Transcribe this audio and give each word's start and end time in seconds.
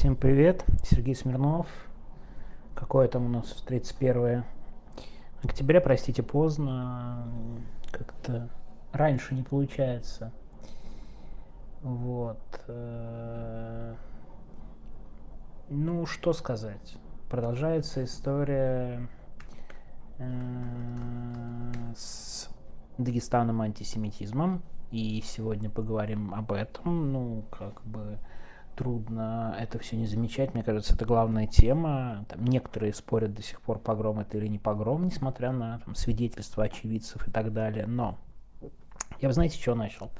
Всем 0.00 0.16
привет, 0.16 0.64
Сергей 0.82 1.14
Смирнов. 1.14 1.66
Какое 2.74 3.06
там 3.06 3.26
у 3.26 3.28
нас 3.28 3.52
31 3.66 4.44
октября, 5.42 5.82
простите, 5.82 6.22
поздно. 6.22 7.28
Как-то 7.90 8.48
раньше 8.92 9.34
не 9.34 9.42
получается. 9.42 10.32
Вот. 11.82 12.40
э, 12.66 13.94
Ну, 15.68 16.06
что 16.06 16.32
сказать. 16.32 16.96
Продолжается 17.28 18.02
история 18.02 19.06
э, 20.16 21.92
с 21.94 22.48
Дагестаном 22.96 23.60
антисемитизмом. 23.60 24.62
И 24.92 25.20
сегодня 25.20 25.68
поговорим 25.68 26.32
об 26.32 26.52
этом. 26.52 27.12
Ну, 27.12 27.44
как 27.50 27.84
бы 27.84 28.18
трудно 28.76 29.56
это 29.58 29.78
все 29.78 29.96
не 29.96 30.06
замечать. 30.06 30.54
Мне 30.54 30.62
кажется, 30.62 30.94
это 30.94 31.04
главная 31.04 31.46
тема. 31.46 32.24
Там 32.28 32.44
некоторые 32.44 32.94
спорят 32.94 33.34
до 33.34 33.42
сих 33.42 33.60
пор, 33.60 33.78
погром 33.78 34.20
это 34.20 34.38
или 34.38 34.46
не 34.46 34.58
погром, 34.58 35.04
несмотря 35.04 35.52
на 35.52 35.80
там, 35.80 35.94
свидетельства 35.94 36.64
очевидцев 36.64 37.26
и 37.26 37.30
так 37.30 37.52
далее. 37.52 37.86
Но 37.86 38.18
я 39.20 39.28
бы, 39.28 39.34
знаете, 39.34 39.60
что 39.60 39.74
начал? 39.74 40.10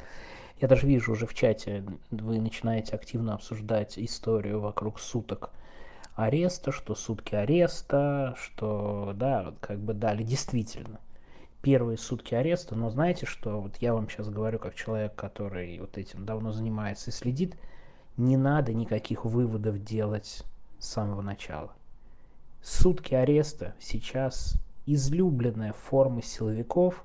Я 0.60 0.68
даже 0.68 0.86
вижу 0.86 1.12
уже 1.12 1.26
в 1.26 1.34
чате, 1.34 1.84
вы 2.10 2.38
начинаете 2.38 2.94
активно 2.94 3.34
обсуждать 3.34 3.98
историю 3.98 4.60
вокруг 4.60 5.00
суток 5.00 5.50
ареста, 6.14 6.70
что 6.70 6.94
сутки 6.94 7.34
ареста, 7.34 8.34
что, 8.38 9.12
да, 9.14 9.54
как 9.60 9.78
бы 9.78 9.94
дали 9.94 10.22
действительно 10.22 11.00
первые 11.62 11.98
сутки 11.98 12.34
ареста, 12.34 12.74
но 12.74 12.90
знаете 12.90 13.26
что, 13.26 13.60
вот 13.60 13.76
я 13.78 13.94
вам 13.94 14.08
сейчас 14.08 14.28
говорю 14.28 14.58
как 14.58 14.74
человек, 14.74 15.14
который 15.14 15.78
вот 15.78 15.98
этим 15.98 16.24
давно 16.24 16.52
занимается 16.52 17.10
и 17.10 17.12
следит, 17.12 17.56
не 18.20 18.36
надо 18.36 18.72
никаких 18.72 19.24
выводов 19.24 19.82
делать 19.82 20.44
с 20.78 20.86
самого 20.86 21.22
начала. 21.22 21.72
Сутки 22.62 23.14
ареста 23.14 23.74
сейчас 23.80 24.56
излюбленная 24.86 25.72
форма 25.72 26.22
силовиков 26.22 27.04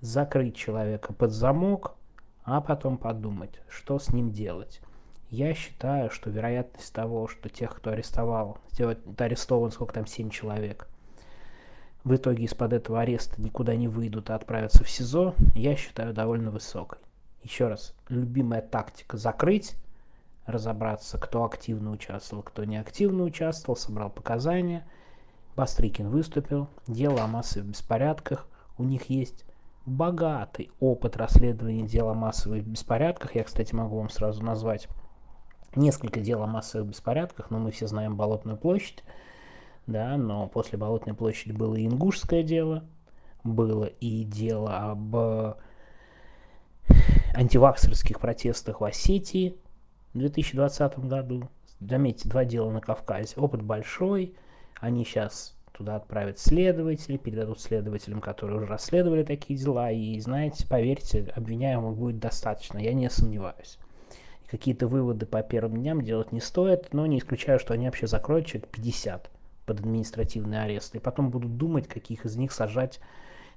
закрыть 0.00 0.56
человека 0.56 1.12
под 1.12 1.30
замок, 1.30 1.94
а 2.42 2.60
потом 2.60 2.98
подумать, 2.98 3.60
что 3.68 3.98
с 3.98 4.12
ним 4.12 4.32
делать. 4.32 4.80
Я 5.30 5.54
считаю, 5.54 6.10
что 6.10 6.30
вероятность 6.30 6.92
того, 6.92 7.28
что 7.28 7.48
тех, 7.48 7.76
кто 7.76 7.90
арестовал, 7.90 8.58
арестован, 9.18 9.70
сколько 9.70 9.94
там, 9.94 10.06
7 10.06 10.30
человек, 10.30 10.88
в 12.02 12.14
итоге 12.14 12.44
из-под 12.44 12.72
этого 12.72 13.00
ареста 13.00 13.40
никуда 13.40 13.76
не 13.76 13.86
выйдут, 13.86 14.30
а 14.30 14.34
отправятся 14.34 14.82
в 14.82 14.90
СИЗО, 14.90 15.34
я 15.54 15.76
считаю 15.76 16.14
довольно 16.14 16.50
высокой. 16.50 16.98
Еще 17.42 17.68
раз, 17.68 17.94
любимая 18.08 18.62
тактика 18.62 19.18
закрыть, 19.18 19.76
разобраться, 20.48 21.18
кто 21.18 21.44
активно 21.44 21.90
участвовал, 21.90 22.42
кто 22.42 22.64
не 22.64 22.76
активно 22.76 23.24
участвовал, 23.24 23.76
собрал 23.76 24.10
показания. 24.10 24.86
Бастрыкин 25.56 26.08
выступил, 26.08 26.68
дело 26.86 27.22
о 27.22 27.26
массовых 27.26 27.68
беспорядках. 27.68 28.46
У 28.78 28.84
них 28.84 29.10
есть 29.10 29.44
богатый 29.84 30.70
опыт 30.80 31.16
расследования 31.16 31.86
дела 31.86 32.12
о 32.12 32.14
массовых 32.14 32.64
беспорядках. 32.66 33.34
Я, 33.34 33.44
кстати, 33.44 33.74
могу 33.74 33.98
вам 33.98 34.08
сразу 34.08 34.42
назвать 34.44 34.88
несколько 35.74 36.20
дел 36.20 36.42
о 36.42 36.46
массовых 36.46 36.88
беспорядках, 36.88 37.50
но 37.50 37.58
мы 37.58 37.70
все 37.70 37.86
знаем 37.86 38.16
Болотную 38.16 38.56
площадь, 38.56 39.04
да, 39.86 40.16
но 40.16 40.46
после 40.48 40.78
Болотной 40.78 41.14
площади 41.14 41.52
было 41.52 41.74
и 41.74 41.86
Ингушское 41.86 42.42
дело, 42.42 42.84
было 43.44 43.84
и 43.84 44.24
дело 44.24 44.90
об 44.90 45.56
антиваксерских 47.34 48.20
протестах 48.20 48.80
в 48.80 48.84
Осетии 48.84 49.56
в 50.14 50.18
2020 50.18 50.98
году. 51.00 51.48
Заметьте, 51.80 52.28
два 52.28 52.44
дела 52.44 52.70
на 52.70 52.80
Кавказе. 52.80 53.34
Опыт 53.36 53.62
большой, 53.62 54.34
они 54.80 55.04
сейчас 55.04 55.56
туда 55.72 55.96
отправят 55.96 56.40
следователей, 56.40 57.18
передадут 57.18 57.60
следователям, 57.60 58.20
которые 58.20 58.58
уже 58.58 58.66
расследовали 58.66 59.22
такие 59.22 59.58
дела, 59.58 59.92
и, 59.92 60.18
знаете, 60.18 60.66
поверьте, 60.66 61.32
обвиняемых 61.36 61.96
будет 61.96 62.18
достаточно, 62.18 62.78
я 62.78 62.92
не 62.92 63.08
сомневаюсь. 63.08 63.78
Какие-то 64.50 64.88
выводы 64.88 65.24
по 65.24 65.42
первым 65.42 65.76
дням 65.76 66.02
делать 66.02 66.32
не 66.32 66.40
стоит, 66.40 66.92
но 66.92 67.06
не 67.06 67.18
исключаю, 67.18 67.60
что 67.60 67.74
они 67.74 67.86
вообще 67.86 68.08
закроют 68.08 68.46
человек 68.46 68.70
50 68.70 69.30
под 69.66 69.80
административный 69.80 70.64
арест, 70.64 70.96
и 70.96 70.98
потом 70.98 71.30
будут 71.30 71.56
думать, 71.56 71.86
каких 71.86 72.24
из 72.24 72.36
них 72.36 72.50
сажать 72.50 72.98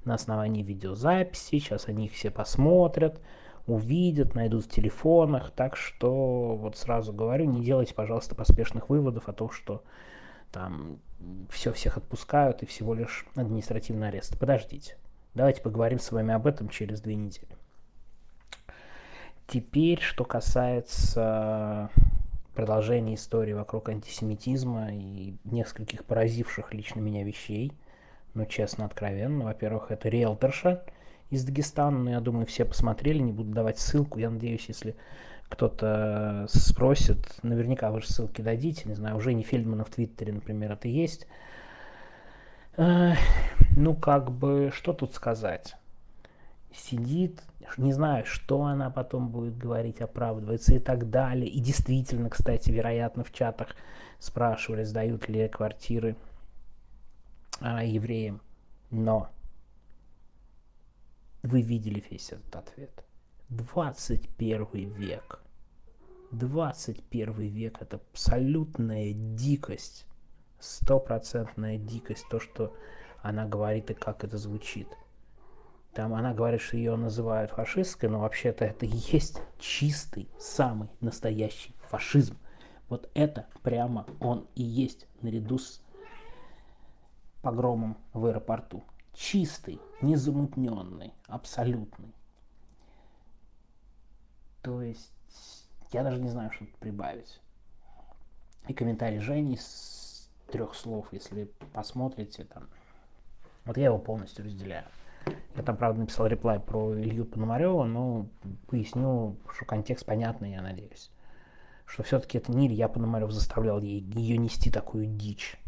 на 0.03 0.13
основании 0.13 0.61
видеозаписи, 0.61 1.59
сейчас 1.59 1.87
они 1.87 2.05
их 2.05 2.13
все 2.13 2.29
посмотрят, 2.29 3.19
увидят, 3.67 4.35
найдут 4.35 4.65
в 4.65 4.69
телефонах, 4.69 5.51
так 5.51 5.75
что 5.75 6.55
вот 6.55 6.77
сразу 6.77 7.13
говорю, 7.13 7.45
не 7.45 7.63
делайте, 7.63 7.93
пожалуйста, 7.93 8.35
поспешных 8.35 8.89
выводов 8.89 9.29
о 9.29 9.33
том, 9.33 9.51
что 9.51 9.83
там 10.51 10.99
все 11.49 11.71
всех 11.71 11.97
отпускают 11.97 12.63
и 12.63 12.65
всего 12.65 12.93
лишь 12.93 13.25
административный 13.35 14.09
арест. 14.09 14.37
Подождите, 14.39 14.97
давайте 15.33 15.61
поговорим 15.61 15.99
с 15.99 16.11
вами 16.11 16.33
об 16.33 16.47
этом 16.47 16.69
через 16.69 17.01
две 17.01 17.15
недели. 17.15 17.55
Теперь, 19.47 19.99
что 19.99 20.23
касается 20.23 21.89
продолжения 22.55 23.15
истории 23.15 23.53
вокруг 23.53 23.89
антисемитизма 23.89 24.93
и 24.93 25.35
нескольких 25.43 26.05
поразивших 26.05 26.73
лично 26.73 26.99
меня 26.99 27.23
вещей, 27.23 27.73
ну, 28.33 28.45
честно, 28.45 28.85
откровенно. 28.85 29.45
Во-первых, 29.45 29.91
это 29.91 30.09
риэлторша 30.09 30.83
из 31.31 31.43
Дагестана, 31.45 31.97
но 31.97 32.09
я 32.11 32.19
думаю, 32.19 32.45
все 32.45 32.65
посмотрели, 32.65 33.19
не 33.19 33.31
буду 33.31 33.51
давать 33.51 33.79
ссылку. 33.79 34.19
Я 34.19 34.29
надеюсь, 34.29 34.65
если 34.67 34.95
кто-то 35.49 36.45
спросит, 36.49 37.17
наверняка 37.41 37.89
вы 37.91 38.01
же 38.01 38.07
ссылки 38.07 38.41
дадите, 38.41 38.87
не 38.87 38.95
знаю, 38.95 39.17
уже 39.17 39.33
не 39.33 39.43
Фельдмана 39.43 39.83
в 39.83 39.89
Твиттере, 39.89 40.33
например, 40.33 40.73
это 40.73 40.87
есть. 40.87 41.25
Ну, 42.77 43.95
как 43.95 44.31
бы, 44.31 44.71
что 44.73 44.93
тут 44.93 45.13
сказать? 45.13 45.75
Сидит, 46.73 47.43
не 47.77 47.91
знаю, 47.91 48.25
что 48.25 48.63
она 48.63 48.89
потом 48.89 49.29
будет 49.29 49.57
говорить, 49.57 50.01
оправдывается 50.01 50.75
и 50.75 50.79
так 50.79 51.09
далее. 51.09 51.49
И 51.49 51.59
действительно, 51.59 52.29
кстати, 52.29 52.71
вероятно, 52.71 53.23
в 53.23 53.31
чатах 53.33 53.75
спрашивали, 54.19 54.83
сдают 54.83 55.27
ли 55.27 55.49
квартиры 55.49 56.15
а, 57.59 57.83
евреям. 57.83 58.41
Но 58.89 59.29
вы 61.43 61.61
видели 61.61 62.03
весь 62.09 62.31
этот 62.31 62.55
ответ. 62.55 63.03
21 63.49 64.67
век. 64.93 65.41
21 66.31 67.33
век 67.33 67.81
это 67.81 67.97
абсолютная 67.97 69.13
дикость. 69.13 70.05
Стопроцентная 70.59 71.77
дикость. 71.77 72.25
То, 72.29 72.39
что 72.39 72.75
она 73.21 73.45
говорит 73.45 73.89
и 73.91 73.93
как 73.93 74.23
это 74.23 74.37
звучит. 74.37 74.87
Там 75.93 76.13
она 76.13 76.33
говорит, 76.33 76.61
что 76.61 76.77
ее 76.77 76.95
называют 76.95 77.51
фашисткой, 77.51 78.09
но 78.09 78.19
вообще-то 78.21 78.63
это 78.63 78.85
и 78.85 78.95
есть 79.11 79.41
чистый, 79.59 80.29
самый 80.39 80.89
настоящий 81.01 81.75
фашизм. 81.89 82.37
Вот 82.87 83.09
это 83.13 83.47
прямо 83.61 84.05
он 84.19 84.47
и 84.55 84.63
есть 84.63 85.07
наряду 85.21 85.57
с 85.57 85.81
погромом 87.41 87.97
в 88.13 88.25
аэропорту. 88.25 88.83
Чистый, 89.13 89.79
незамутненный, 90.01 91.13
абсолютный. 91.27 92.13
То 94.61 94.81
есть 94.81 95.11
я 95.91 96.03
даже 96.03 96.21
не 96.21 96.29
знаю, 96.29 96.51
что 96.51 96.65
тут 96.65 96.75
прибавить. 96.75 97.39
И 98.67 98.73
комментарий 98.73 99.19
Жени 99.19 99.57
с 99.57 100.29
трех 100.51 100.75
слов, 100.75 101.07
если 101.11 101.45
посмотрите 101.73 102.45
там. 102.45 102.67
Вот 103.65 103.77
я 103.77 103.85
его 103.85 103.97
полностью 103.97 104.45
разделяю. 104.45 104.85
Я 105.55 105.63
там, 105.63 105.77
правда, 105.77 105.99
написал 106.01 106.27
реплай 106.27 106.59
про 106.59 106.93
Илью 106.99 107.25
Пономарева, 107.25 107.83
но 107.85 108.27
поясню, 108.67 109.35
что 109.53 109.65
контекст 109.65 110.05
понятный, 110.05 110.51
я 110.51 110.61
надеюсь. 110.61 111.11
Что 111.85 112.03
все-таки 112.03 112.37
это 112.37 112.51
не 112.51 112.67
Илья 112.67 112.87
Пономарев 112.87 113.31
заставлял 113.31 113.81
ее 113.81 114.37
нести 114.37 114.71
такую 114.71 115.05
дичь. 115.05 115.59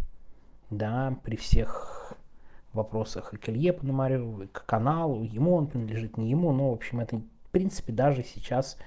Да, 0.69 1.17
при 1.23 1.35
всех 1.35 2.02
вопросах 2.75 3.33
и 3.33 3.37
к 3.37 3.49
Илье 3.49 3.73
Пономареву, 3.73 4.43
и 4.43 4.47
к 4.47 4.65
каналу, 4.65 5.23
ему 5.23 5.55
он 5.55 5.67
принадлежит, 5.67 6.17
не 6.17 6.29
ему, 6.29 6.51
но, 6.51 6.71
в 6.71 6.73
общем, 6.73 6.99
это, 6.99 7.17
в 7.17 7.49
принципе, 7.51 7.93
даже 7.93 8.23
сейчас 8.23 8.77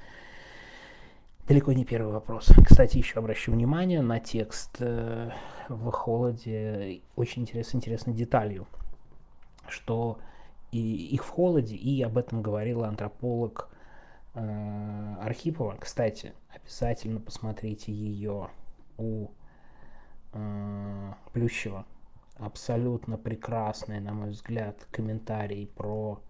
далеко 1.47 1.73
не 1.73 1.85
первый 1.85 2.13
вопрос. 2.13 2.51
Кстати, 2.65 2.99
еще 2.99 3.19
обращу 3.19 3.53
внимание 3.53 4.03
на 4.03 4.19
текст 4.19 4.77
э, 4.81 5.31
в 5.69 5.91
холоде 5.91 7.01
очень 7.15 7.43
интересной, 7.43 7.79
интересной 7.79 8.15
деталью, 8.15 8.67
что 9.69 10.19
и 10.73 10.79
их 10.79 11.25
в 11.25 11.29
холоде, 11.29 11.77
и 11.77 12.03
об 12.03 12.19
этом 12.19 12.43
говорила 12.43 12.89
антрополог 12.89 13.69
э, 14.35 15.15
Архипова. 15.23 15.77
Кстати, 15.79 16.33
обязательно 16.49 17.21
посмотрите 17.21 17.93
ее 17.93 18.51
у 18.99 19.29
э, 20.33 21.13
Плющева. 21.33 21.87
Абсолютно 22.39 23.17
прекрасный, 23.17 24.01
на 24.01 24.13
мой 24.13 24.31
взгляд, 24.31 24.87
комментарий 24.91 25.67
про 25.67 26.21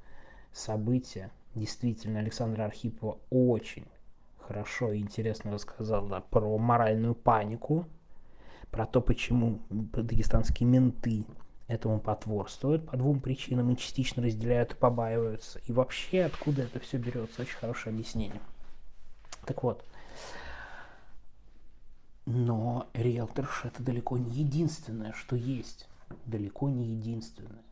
события. 0.53 1.31
Действительно, 1.55 2.21
Александра 2.21 2.65
Архипова 2.65 3.19
очень 3.31 3.87
хорошо 4.39 4.93
и 4.93 5.01
интересно 5.01 5.53
рассказал 5.53 6.07
да, 6.07 6.21
про 6.21 6.57
моральную 6.59 7.15
панику, 7.15 7.87
про 8.71 8.87
то, 8.87 9.01
почему 9.01 9.59
дагестанские 9.71 10.69
менты 10.69 11.25
этому 11.67 11.99
потворствуют 11.99 12.87
по 12.87 12.97
двум 12.97 13.19
причинам 13.19 13.71
и 13.71 13.77
частично 13.77 14.23
разделяют 14.23 14.73
и 14.73 14.77
побаиваются. 14.77 15.61
И 15.67 15.73
вообще, 15.73 16.25
откуда 16.25 16.63
это 16.63 16.79
все 16.79 16.99
берется, 16.99 17.43
очень 17.43 17.57
хорошее 17.57 17.93
объяснение. 17.93 18.41
Так 19.45 19.65
вот, 19.65 19.85
но 22.27 22.89
риэлторш 22.93 23.65
это 23.65 23.83
далеко 23.83 24.19
не 24.19 24.31
единственное, 24.31 25.13
что 25.13 25.35
есть. 25.35 25.89
Далеко 26.27 26.69
не 26.69 26.87
единственное. 26.87 27.63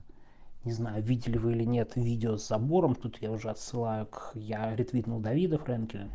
Не 0.65 0.73
знаю, 0.73 1.03
видели 1.03 1.37
вы 1.37 1.53
или 1.53 1.65
нет 1.65 1.95
видео 1.97 2.37
с 2.37 2.49
забором. 2.49 2.95
Тут 2.95 3.19
я 3.21 3.31
уже 3.31 3.51
отсылаю 3.51 4.07
к... 4.07 4.33
Я 4.35 4.75
ретвитнул 4.75 5.21
Давида 5.21 5.59
Френкеля. 5.59 6.09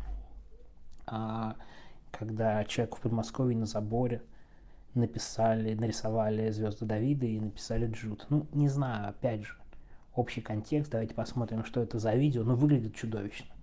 А, 1.06 1.56
когда 2.10 2.64
человек 2.64 2.96
в 2.96 3.00
Подмосковье 3.00 3.56
на 3.56 3.66
заборе 3.66 4.22
написали, 4.94 5.74
нарисовали 5.74 6.50
звезды 6.50 6.84
Давида 6.84 7.26
и 7.26 7.40
написали 7.40 7.86
Джуд. 7.86 8.26
Ну, 8.28 8.46
не 8.52 8.68
знаю, 8.68 9.10
опять 9.10 9.44
же, 9.44 9.54
общий 10.14 10.40
контекст. 10.40 10.90
Давайте 10.90 11.14
посмотрим, 11.14 11.64
что 11.64 11.80
это 11.80 12.00
за 12.00 12.14
видео. 12.14 12.42
Но 12.42 12.56
выглядит 12.56 12.96
чудовищно. 12.96 13.54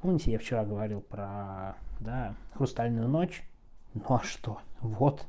Помните, 0.00 0.32
я 0.32 0.38
вчера 0.38 0.64
говорил 0.64 1.00
про 1.00 1.76
да, 2.00 2.34
«Хрустальную 2.54 3.08
ночь»? 3.08 3.44
Ну 3.94 4.02
а 4.08 4.20
что? 4.20 4.58
Вот, 4.80 5.26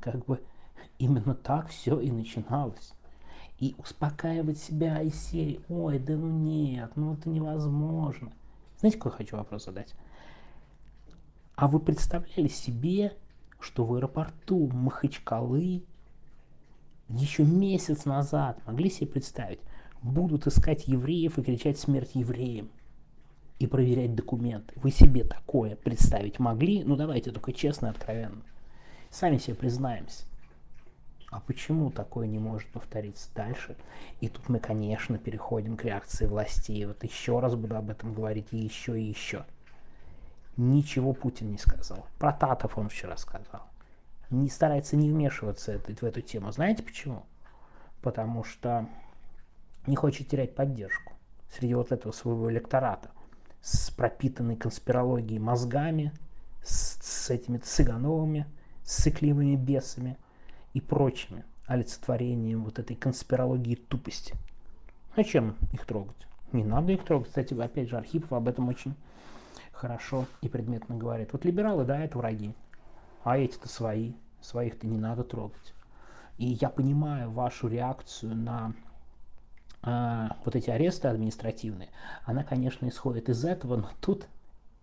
как 0.00 0.24
бы 0.26 0.42
именно 0.98 1.34
так 1.34 1.68
все 1.68 1.98
и 2.00 2.10
начиналось. 2.10 2.92
И 3.58 3.74
успокаивать 3.78 4.58
себя 4.58 5.02
из 5.02 5.14
серии 5.14 5.60
«Ой, 5.68 5.98
да 5.98 6.16
ну 6.16 6.30
нет, 6.30 6.92
ну 6.94 7.14
это 7.14 7.28
невозможно». 7.28 8.32
Знаете, 8.78 8.98
какой 8.98 9.18
хочу 9.18 9.36
вопрос 9.36 9.64
задать? 9.64 9.94
А 11.56 11.66
вы 11.66 11.80
представляли 11.80 12.46
себе, 12.46 13.16
что 13.58 13.84
в 13.84 13.94
аэропорту 13.94 14.68
Махачкалы 14.68 15.82
еще 17.08 17.42
месяц 17.42 18.04
назад 18.04 18.64
могли 18.66 18.90
себе 18.90 19.08
представить, 19.08 19.60
будут 20.02 20.46
искать 20.46 20.86
евреев 20.86 21.38
и 21.38 21.42
кричать 21.42 21.78
«Смерть 21.78 22.12
евреям» 22.14 22.70
и 23.58 23.66
проверять 23.66 24.14
документы. 24.14 24.74
Вы 24.76 24.92
себе 24.92 25.24
такое 25.24 25.74
представить 25.74 26.38
могли? 26.38 26.84
Ну 26.84 26.94
давайте 26.94 27.32
только 27.32 27.52
честно 27.52 27.88
и 27.88 27.90
откровенно. 27.90 28.42
Сами 29.10 29.38
себе 29.38 29.56
признаемся. 29.56 30.27
А 31.30 31.40
почему 31.40 31.90
такое 31.90 32.26
не 32.26 32.38
может 32.38 32.68
повториться 32.70 33.28
дальше? 33.34 33.76
И 34.20 34.28
тут 34.28 34.48
мы, 34.48 34.60
конечно, 34.60 35.18
переходим 35.18 35.76
к 35.76 35.84
реакции 35.84 36.26
властей. 36.26 36.86
Вот 36.86 37.04
еще 37.04 37.38
раз 37.38 37.54
буду 37.54 37.76
об 37.76 37.90
этом 37.90 38.14
говорить 38.14 38.48
и 38.52 38.56
еще 38.56 38.98
и 38.98 39.04
еще. 39.04 39.44
Ничего 40.56 41.12
Путин 41.12 41.50
не 41.50 41.58
сказал. 41.58 42.06
Про 42.18 42.32
Татов 42.32 42.78
он 42.78 42.88
вчера 42.88 43.16
сказал. 43.16 43.62
Не 44.30 44.48
старается 44.48 44.96
не 44.96 45.10
вмешиваться 45.10 45.78
в 45.78 46.02
эту 46.02 46.22
тему. 46.22 46.50
Знаете 46.50 46.82
почему? 46.82 47.26
Потому 48.00 48.42
что 48.42 48.88
не 49.86 49.96
хочет 49.96 50.28
терять 50.28 50.54
поддержку 50.54 51.12
среди 51.50 51.74
вот 51.74 51.92
этого 51.92 52.12
своего 52.12 52.50
электората 52.50 53.10
с 53.60 53.90
пропитанной 53.90 54.56
конспирологией 54.56 55.40
мозгами, 55.40 56.12
с, 56.62 56.98
с 57.02 57.30
этими 57.30 57.58
цыгановыми, 57.58 58.46
с 58.82 59.02
сыкливыми 59.02 59.56
бесами 59.56 60.16
и 60.78 60.80
прочими 60.80 61.44
олицетворением 61.66 62.64
вот 62.64 62.78
этой 62.78 62.94
конспирологии 62.94 63.74
тупости. 63.74 64.34
Зачем 65.16 65.56
их 65.72 65.84
трогать? 65.84 66.26
Не 66.52 66.64
надо 66.64 66.92
их 66.92 67.04
трогать. 67.04 67.28
Кстати, 67.28 67.52
опять 67.60 67.90
же, 67.90 67.96
Архипов 67.96 68.32
об 68.32 68.48
этом 68.48 68.68
очень 68.68 68.94
хорошо 69.72 70.26
и 70.40 70.48
предметно 70.48 70.96
говорит. 70.96 71.32
Вот 71.32 71.44
либералы, 71.44 71.84
да, 71.84 72.00
это 72.00 72.16
враги, 72.16 72.54
а 73.24 73.36
эти-то 73.36 73.68
свои, 73.68 74.12
своих-то 74.40 74.86
не 74.86 74.96
надо 74.96 75.24
трогать. 75.24 75.74
И 76.38 76.46
я 76.46 76.68
понимаю 76.68 77.30
вашу 77.30 77.66
реакцию 77.66 78.36
на 78.36 78.72
а, 79.82 80.36
вот 80.44 80.54
эти 80.54 80.70
аресты 80.70 81.08
административные, 81.08 81.88
она, 82.24 82.44
конечно, 82.44 82.88
исходит 82.88 83.28
из 83.28 83.44
этого, 83.44 83.76
но 83.76 83.90
тут 84.00 84.28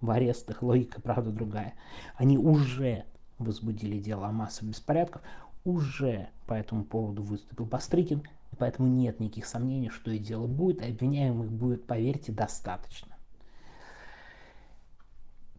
в 0.02 0.12
арестах 0.12 0.62
логика, 0.62 1.02
правда, 1.02 1.32
другая. 1.32 1.74
Они 2.16 2.38
уже 2.38 3.06
возбудили 3.38 4.00
дело 4.00 4.28
о 4.28 4.32
массовых 4.32 4.72
беспорядках, 4.72 5.22
уже 5.66 6.30
по 6.48 6.54
этому 6.54 6.86
поводу 6.86 7.24
выступил 7.24 7.66
Бастрыкин, 7.66 8.24
поэтому 8.58 8.88
нет 8.88 9.20
никаких 9.20 9.46
сомнений, 9.46 9.90
что 9.90 10.12
и 10.12 10.20
дело 10.20 10.48
будет, 10.48 10.82
и 10.82 10.90
обвиняемых 10.90 11.52
будет, 11.52 11.86
поверьте, 11.86 12.32
достаточно. 12.32 13.18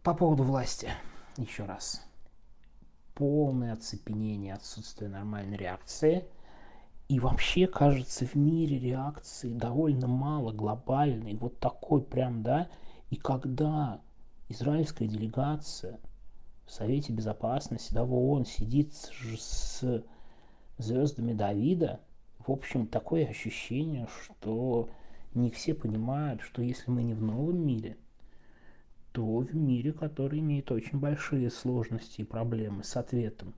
По 0.01 0.15
поводу 0.15 0.43
власти, 0.43 0.89
еще 1.37 1.65
раз. 1.65 2.03
Полное 3.13 3.73
оцепенение, 3.73 4.53
отсутствие 4.53 5.09
нормальной 5.09 5.57
реакции– 5.57 6.25
и 7.07 7.21
вообще, 7.21 7.67
кажется, 7.67 8.25
в 8.25 8.35
мире 8.35 8.77
реакции 8.79 9.53
довольно 9.53 10.07
мало 10.07 10.51
глобальной, 10.51 11.35
вот 11.35 11.57
такой 11.59 12.01
прям, 12.01 12.43
да. 12.43 12.67
И 13.09 13.15
когда 13.15 14.01
израильская 14.49 15.07
делегация 15.07 15.99
в 16.67 16.71
Совете 16.71 17.13
Безопасности, 17.13 17.93
да, 17.93 18.03
в 18.03 18.13
ООН 18.13 18.45
сидит 18.45 18.93
с, 18.93 20.03
звездами 20.77 21.33
Давида, 21.33 22.01
в 22.45 22.51
общем, 22.51 22.87
такое 22.87 23.25
ощущение, 23.25 24.07
что 24.21 24.89
не 25.33 25.49
все 25.49 25.73
понимают, 25.73 26.41
что 26.41 26.61
если 26.61 26.91
мы 26.91 27.03
не 27.03 27.13
в 27.13 27.21
новом 27.21 27.65
мире, 27.65 27.97
то 29.11 29.39
в 29.39 29.55
мире, 29.55 29.93
который 29.93 30.39
имеет 30.39 30.71
очень 30.71 30.99
большие 30.99 31.49
сложности 31.49 32.21
и 32.21 32.25
проблемы 32.25 32.83
с 32.83 32.95
ответом 32.95 33.55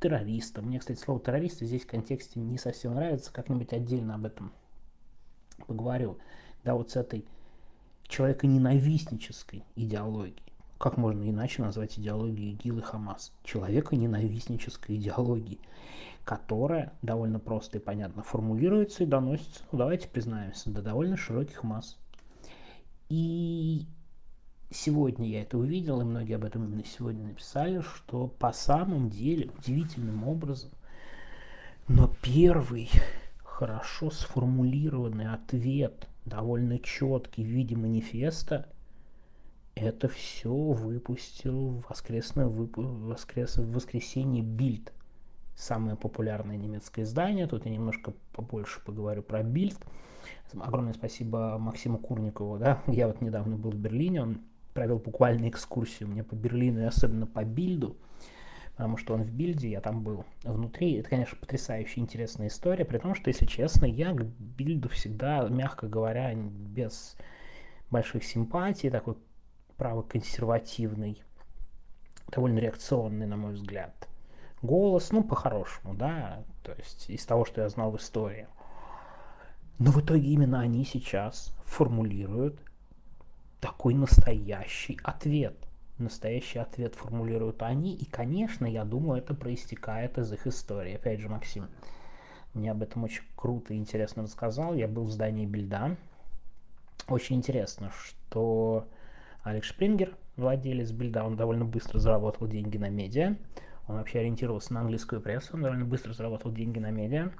террористом. 0.00 0.66
Мне, 0.66 0.80
кстати, 0.80 0.98
слово 0.98 1.20
террористы 1.20 1.66
здесь 1.66 1.82
в 1.82 1.86
контексте 1.86 2.40
не 2.40 2.58
совсем 2.58 2.94
нравится, 2.94 3.32
как-нибудь 3.32 3.72
отдельно 3.72 4.16
об 4.16 4.24
этом 4.24 4.52
поговорю. 5.66 6.18
Да, 6.64 6.74
вот 6.74 6.90
с 6.90 6.96
этой 6.96 7.24
человеконенавистнической 8.08 9.64
идеологией. 9.76 10.51
Как 10.82 10.96
можно 10.96 11.30
иначе 11.30 11.62
назвать 11.62 11.96
идеологию 11.96 12.54
ИГИЛ 12.54 12.78
и 12.78 12.82
Хамас? 12.82 13.32
Человеконенавистнической 13.44 14.96
идеологии, 14.96 15.60
которая 16.24 16.92
довольно 17.02 17.38
просто 17.38 17.78
и 17.78 17.80
понятно 17.80 18.24
формулируется 18.24 19.04
и 19.04 19.06
доносится, 19.06 19.62
ну 19.70 19.78
давайте 19.78 20.08
признаемся, 20.08 20.72
до 20.72 20.82
довольно 20.82 21.16
широких 21.16 21.62
масс. 21.62 21.98
И 23.08 23.86
сегодня 24.72 25.28
я 25.28 25.42
это 25.42 25.56
увидел, 25.56 26.00
и 26.00 26.04
многие 26.04 26.34
об 26.34 26.44
этом 26.44 26.64
именно 26.64 26.84
сегодня 26.84 27.28
написали, 27.28 27.80
что 27.80 28.26
по 28.26 28.52
самом 28.52 29.08
деле 29.08 29.52
удивительным 29.56 30.26
образом, 30.26 30.72
но 31.86 32.12
первый 32.22 32.90
хорошо 33.44 34.10
сформулированный 34.10 35.32
ответ, 35.32 36.08
довольно 36.24 36.80
четкий 36.80 37.44
в 37.44 37.46
виде 37.46 37.76
манифеста, 37.76 38.66
это 39.74 40.08
все 40.08 40.52
выпустил 40.52 41.82
воскресное 41.88 42.46
вып... 42.46 42.76
воскрес... 42.76 43.56
в 43.56 43.72
воскресенье 43.72 44.42
Бильд. 44.42 44.92
Самое 45.54 45.96
популярное 45.96 46.56
немецкое 46.56 47.04
издание. 47.04 47.46
Тут 47.46 47.66
я 47.66 47.72
немножко 47.72 48.12
побольше 48.32 48.80
поговорю 48.84 49.22
про 49.22 49.42
Бильд. 49.42 49.78
Огромное 50.60 50.92
спасибо 50.92 51.56
Максиму 51.58 51.98
Курникову. 51.98 52.58
Да? 52.58 52.82
Я 52.86 53.06
вот 53.06 53.20
недавно 53.20 53.56
был 53.56 53.70
в 53.70 53.76
Берлине, 53.76 54.22
он 54.22 54.40
провел 54.74 54.98
буквально 54.98 55.48
экскурсию 55.48 56.08
мне 56.08 56.24
по 56.24 56.34
Берлину 56.34 56.80
и 56.80 56.84
особенно 56.84 57.26
по 57.26 57.44
Бильду, 57.44 57.96
потому 58.72 58.96
что 58.96 59.14
он 59.14 59.22
в 59.22 59.30
Бильде, 59.30 59.70
я 59.70 59.80
там 59.80 60.02
был 60.02 60.24
внутри. 60.44 60.94
Это, 60.94 61.10
конечно, 61.10 61.36
потрясающая 61.38 62.02
интересная 62.02 62.48
история, 62.48 62.86
при 62.86 62.96
том, 62.96 63.14
что, 63.14 63.28
если 63.28 63.44
честно, 63.44 63.84
я 63.84 64.12
к 64.12 64.24
Бильду 64.24 64.88
всегда, 64.88 65.46
мягко 65.48 65.88
говоря, 65.88 66.34
без 66.34 67.16
больших 67.90 68.24
симпатий, 68.24 68.88
такой 68.88 69.16
правоконсервативный, 69.82 71.20
довольно 72.28 72.60
реакционный, 72.60 73.26
на 73.26 73.36
мой 73.36 73.54
взгляд, 73.54 74.08
голос, 74.62 75.10
ну, 75.10 75.24
по-хорошему, 75.24 75.94
да, 75.94 76.44
то 76.62 76.72
есть 76.74 77.10
из 77.10 77.26
того, 77.26 77.44
что 77.44 77.62
я 77.62 77.68
знал 77.68 77.90
в 77.90 77.96
истории. 77.96 78.46
Но 79.80 79.90
в 79.90 80.00
итоге 80.00 80.28
именно 80.28 80.60
они 80.60 80.84
сейчас 80.84 81.52
формулируют 81.64 82.60
такой 83.58 83.94
настоящий 83.94 85.00
ответ. 85.02 85.56
Настоящий 85.98 86.60
ответ 86.60 86.94
формулируют 86.94 87.60
они, 87.64 87.96
и, 87.96 88.04
конечно, 88.04 88.66
я 88.66 88.84
думаю, 88.84 89.18
это 89.18 89.34
проистекает 89.34 90.16
из 90.16 90.32
их 90.32 90.46
истории. 90.46 90.94
Опять 90.94 91.18
же, 91.18 91.28
Максим 91.28 91.66
мне 92.54 92.70
об 92.70 92.84
этом 92.84 93.02
очень 93.02 93.24
круто 93.34 93.74
и 93.74 93.78
интересно 93.78 94.22
рассказал. 94.22 94.74
Я 94.74 94.86
был 94.86 95.06
в 95.06 95.10
здании 95.10 95.44
Бильда. 95.44 95.96
Очень 97.08 97.34
интересно, 97.34 97.90
что 97.90 98.86
Алекс 99.42 99.68
Шпрингер, 99.68 100.16
владелец 100.36 100.92
Бильда, 100.92 101.24
он 101.24 101.36
довольно 101.36 101.64
быстро 101.64 101.98
заработал 101.98 102.46
деньги 102.46 102.78
на 102.78 102.88
медиа. 102.88 103.36
Он 103.88 103.96
вообще 103.96 104.20
ориентировался 104.20 104.72
на 104.72 104.80
английскую 104.80 105.20
прессу, 105.20 105.54
он 105.54 105.62
довольно 105.62 105.84
быстро 105.84 106.12
заработал 106.12 106.52
деньги 106.52 106.78
на 106.78 106.90
медиа. 106.90 107.32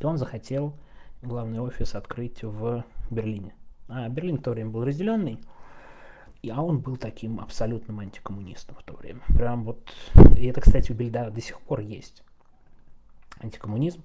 И 0.00 0.04
он 0.04 0.18
захотел 0.18 0.74
главный 1.22 1.60
офис 1.60 1.94
открыть 1.94 2.42
в 2.42 2.84
Берлине. 3.10 3.54
А 3.88 4.08
Берлин 4.08 4.38
в 4.38 4.42
то 4.42 4.50
время 4.50 4.70
был 4.70 4.84
разделенный. 4.84 5.38
И, 6.42 6.50
а 6.50 6.60
он 6.62 6.80
был 6.80 6.96
таким 6.96 7.38
абсолютным 7.38 8.00
антикоммунистом 8.00 8.74
в 8.76 8.82
то 8.82 8.94
время. 8.94 9.20
Прям 9.28 9.64
вот, 9.64 9.92
и 10.36 10.46
это, 10.46 10.60
кстати, 10.60 10.90
у 10.90 10.94
Бельда 10.94 11.30
до 11.30 11.40
сих 11.40 11.60
пор 11.60 11.80
есть 11.80 12.22
антикоммунизм. 13.40 14.02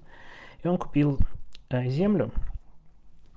И 0.62 0.68
он 0.68 0.78
купил 0.78 1.18
э, 1.70 1.88
землю, 1.88 2.30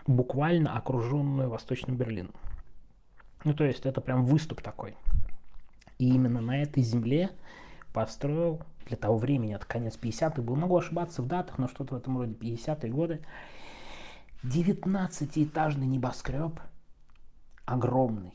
буквально 0.06 0.78
окруженную 0.78 1.50
Восточным 1.50 1.96
Берлином. 1.96 2.34
Ну, 3.44 3.54
то 3.54 3.64
есть 3.64 3.86
это 3.86 4.02
прям 4.02 4.26
выступ 4.26 4.62
такой. 4.62 4.96
И 5.98 6.10
именно 6.10 6.42
на 6.42 6.62
этой 6.62 6.84
земле 6.84 7.32
построил 7.94 8.62
для 8.86 8.98
того 8.98 9.18
времени, 9.18 9.56
это 9.56 9.66
конец 9.66 9.98
50-х 10.02 10.42
был, 10.42 10.56
могу 10.56 10.78
ошибаться 10.78 11.22
в 11.22 11.28
датах, 11.28 11.58
но 11.58 11.68
что-то 11.68 11.96
в 11.96 11.98
этом 11.98 12.18
роде 12.18 12.34
50-е 12.34 12.92
годы, 12.92 13.22
19-этажный 14.44 15.86
небоскреб, 15.86 16.60
огромный, 17.66 18.34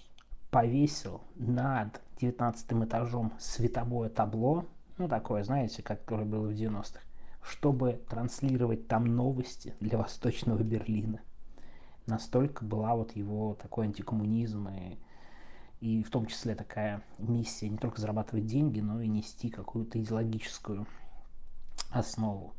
повесил 0.50 1.22
над 1.34 2.00
19 2.20 2.72
этажом 2.84 3.32
световое 3.38 4.08
табло, 4.08 4.66
ну 4.98 5.08
такое, 5.08 5.42
знаете, 5.42 5.82
как 5.82 6.04
которое 6.04 6.24
было 6.24 6.46
в 6.46 6.52
90-х, 6.52 7.00
чтобы 7.42 8.00
транслировать 8.08 8.86
там 8.86 9.04
новости 9.04 9.74
для 9.80 9.98
Восточного 9.98 10.62
Берлина. 10.62 11.20
Настолько 12.06 12.64
была 12.64 12.94
вот 12.94 13.16
его 13.16 13.54
такой 13.54 13.86
антикоммунизм 13.86 14.68
и, 14.68 14.98
и 15.80 16.02
в 16.02 16.10
том 16.10 16.26
числе 16.26 16.54
такая 16.54 17.02
миссия 17.18 17.68
не 17.68 17.78
только 17.78 18.00
зарабатывать 18.00 18.46
деньги, 18.46 18.80
но 18.80 19.00
и 19.00 19.08
нести 19.08 19.48
какую-то 19.48 20.00
идеологическую 20.00 20.86
основу. 21.90 22.54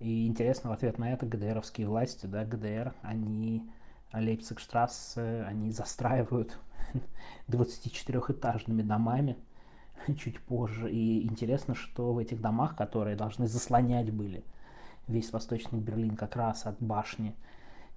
И 0.00 0.26
интересно, 0.26 0.70
в 0.70 0.72
ответ 0.72 0.98
на 0.98 1.12
это 1.12 1.26
ГДРовские 1.26 1.86
власти, 1.86 2.26
да, 2.26 2.44
ГДР, 2.44 2.94
они 3.02 3.70
Лейпцигштрассе, 4.12 5.44
они 5.46 5.70
застраивают 5.70 6.58
24-этажными 7.48 8.82
домами 8.82 9.36
чуть 10.18 10.40
позже. 10.40 10.90
И 10.90 11.22
интересно, 11.24 11.74
что 11.74 12.12
в 12.12 12.18
этих 12.18 12.40
домах, 12.40 12.76
которые 12.76 13.16
должны 13.16 13.46
заслонять 13.46 14.10
были 14.10 14.42
весь 15.06 15.32
Восточный 15.32 15.80
Берлин 15.80 16.16
как 16.16 16.36
раз 16.36 16.66
от 16.66 16.80
башни 16.80 17.34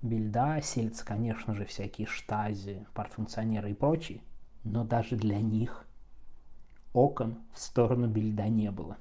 Бельда, 0.04 0.62
селятся, 0.62 1.06
конечно 1.06 1.56
же, 1.56 1.66
всякие 1.66 2.06
штази, 2.06 2.86
партфункционеры 2.94 3.72
и 3.72 3.74
прочие. 3.74 4.22
Но 4.64 4.84
даже 4.84 5.16
для 5.16 5.40
них 5.40 5.86
окон 6.94 7.40
в 7.54 7.60
сторону 7.60 8.08
Бельда 8.08 8.50
не 8.50 8.70
было. 8.70 8.98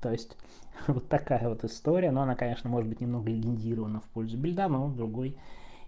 То 0.00 0.12
есть 0.12 0.38
вот 0.86 1.08
такая 1.08 1.48
вот 1.48 1.64
история. 1.64 2.12
Но 2.12 2.22
она, 2.22 2.36
конечно, 2.36 2.70
может 2.70 2.88
быть 2.88 3.00
немного 3.00 3.28
легендирована 3.28 4.00
в 4.00 4.04
пользу 4.04 4.38
Бельда, 4.38 4.68
но 4.68 4.88
другой 4.88 5.36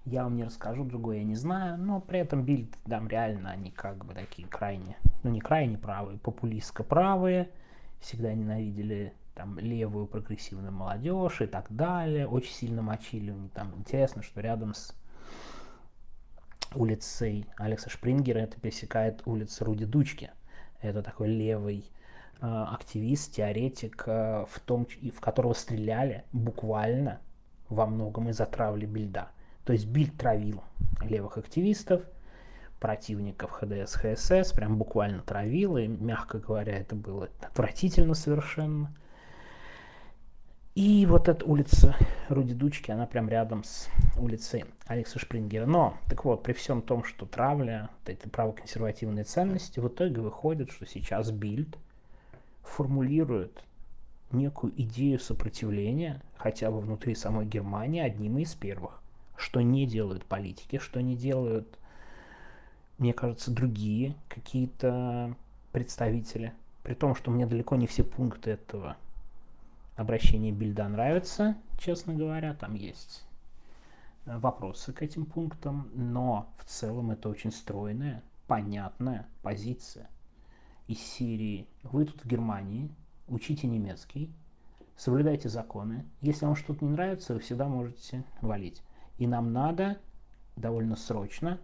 я 0.04 0.24
вам 0.24 0.36
не 0.36 0.44
расскажу, 0.44 0.84
другой 0.84 1.18
я 1.18 1.24
не 1.24 1.34
знаю, 1.34 1.78
но 1.78 2.00
при 2.00 2.20
этом 2.20 2.42
Бильд, 2.42 2.74
там 2.88 3.08
реально 3.08 3.50
они 3.50 3.70
как 3.70 4.04
бы 4.04 4.14
такие 4.14 4.48
крайне, 4.48 4.96
ну 5.22 5.30
не 5.30 5.40
крайне 5.40 5.76
правые, 5.76 6.18
популистско 6.18 6.82
правые, 6.82 7.50
всегда 8.00 8.32
ненавидели 8.32 9.12
там 9.38 9.56
левую 9.60 10.08
прогрессивную 10.08 10.72
молодежь 10.72 11.42
и 11.42 11.46
так 11.46 11.66
далее, 11.70 12.26
очень 12.26 12.52
сильно 12.52 12.82
мочили. 12.82 13.32
Там 13.54 13.72
интересно, 13.76 14.20
что 14.20 14.40
рядом 14.40 14.74
с 14.74 14.92
улицей 16.74 17.46
Алекса 17.56 17.88
Шпрингера 17.88 18.40
это 18.40 18.60
пересекает 18.60 19.22
улица 19.26 19.64
Руди 19.64 19.84
Дучки. 19.84 20.32
Это 20.80 21.04
такой 21.04 21.28
левый 21.28 21.88
э, 22.40 22.46
активист, 22.46 23.32
теоретик, 23.32 24.02
э, 24.06 24.44
в, 24.50 24.58
том, 24.58 24.88
в 25.14 25.20
которого 25.20 25.52
стреляли 25.52 26.24
буквально 26.32 27.20
во 27.68 27.86
многом 27.86 28.28
из-за 28.30 28.44
травли 28.44 28.86
Бильда. 28.86 29.28
То 29.64 29.72
есть 29.72 29.86
Бильд 29.86 30.18
травил 30.18 30.64
левых 31.00 31.38
активистов, 31.38 32.02
противников 32.80 33.52
ХДС, 33.52 33.94
ХСС, 33.94 34.52
прям 34.52 34.78
буквально 34.78 35.22
травил, 35.22 35.76
и, 35.76 35.86
мягко 35.86 36.40
говоря, 36.40 36.76
это 36.76 36.96
было 36.96 37.28
отвратительно 37.40 38.14
совершенно. 38.14 38.92
И 40.78 41.06
вот 41.06 41.28
эта 41.28 41.44
улица 41.44 41.96
Руди 42.28 42.54
Дучки, 42.54 42.92
она 42.92 43.04
прям 43.04 43.28
рядом 43.28 43.64
с 43.64 43.88
улицей 44.16 44.64
Алекса 44.86 45.18
Шпрингера. 45.18 45.66
Но, 45.66 45.96
так 46.08 46.24
вот, 46.24 46.44
при 46.44 46.52
всем 46.52 46.82
том, 46.82 47.02
что 47.02 47.26
травля, 47.26 47.90
вот 47.98 48.08
эти 48.10 48.28
правоконсервативные 48.28 49.24
ценности, 49.24 49.80
в 49.80 49.88
итоге 49.88 50.20
выходит, 50.20 50.70
что 50.70 50.86
сейчас 50.86 51.32
Бильд 51.32 51.76
формулирует 52.62 53.64
некую 54.30 54.72
идею 54.80 55.18
сопротивления, 55.18 56.22
хотя 56.36 56.70
бы 56.70 56.78
внутри 56.78 57.16
самой 57.16 57.44
Германии, 57.44 58.00
одним 58.00 58.38
из 58.38 58.54
первых 58.54 59.02
что 59.36 59.60
не 59.60 59.84
делают 59.84 60.24
политики, 60.24 60.78
что 60.78 61.00
не 61.00 61.16
делают, 61.16 61.66
мне 62.98 63.12
кажется, 63.12 63.50
другие 63.50 64.14
какие-то 64.28 65.34
представители. 65.72 66.52
При 66.84 66.94
том, 66.94 67.16
что 67.16 67.32
мне 67.32 67.46
далеко 67.46 67.74
не 67.74 67.88
все 67.88 68.04
пункты 68.04 68.52
этого 68.52 68.96
обращения 69.98 70.52
Бильда 70.52 70.88
нравятся, 70.88 71.56
честно 71.76 72.14
говоря, 72.14 72.54
там 72.54 72.74
есть 72.74 73.26
вопросы 74.24 74.92
к 74.92 75.02
этим 75.02 75.26
пунктам, 75.26 75.90
но 75.92 76.54
в 76.56 76.64
целом 76.64 77.10
это 77.10 77.28
очень 77.28 77.50
стройная, 77.50 78.22
понятная 78.46 79.26
позиция 79.42 80.08
из 80.86 81.00
Сирии. 81.00 81.66
Вы 81.82 82.04
тут 82.04 82.22
в 82.22 82.28
Германии, 82.28 82.94
учите 83.26 83.66
немецкий, 83.66 84.32
соблюдайте 84.96 85.48
законы. 85.48 86.06
Если 86.20 86.46
вам 86.46 86.54
что-то 86.54 86.84
не 86.84 86.92
нравится, 86.92 87.34
вы 87.34 87.40
всегда 87.40 87.66
можете 87.66 88.22
валить. 88.40 88.82
И 89.18 89.26
нам 89.26 89.52
надо 89.52 89.98
довольно 90.54 90.94
срочно 90.94 91.58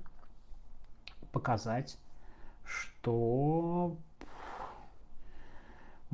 показать, 1.30 1.98
что 2.64 3.96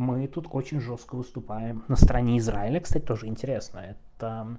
мы 0.01 0.27
тут 0.29 0.49
очень 0.51 0.81
жестко 0.81 1.15
выступаем 1.15 1.85
на 1.89 1.95
стороне 1.95 2.39
Израиля. 2.39 2.81
Кстати, 2.81 3.05
тоже 3.05 3.27
интересно. 3.27 3.81
Это 3.81 4.57